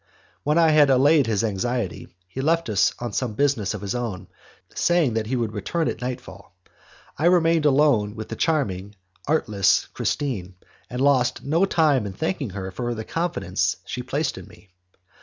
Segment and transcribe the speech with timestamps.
[0.41, 4.29] When I had allayed his anxiety, he left us on some business of his own,
[4.73, 6.55] saying that he would return at night fall.
[7.19, 8.95] I remained alone with the charming,
[9.27, 10.55] artless Christine,
[10.89, 14.69] and lost no time in thanking her for the confidence she placed in me.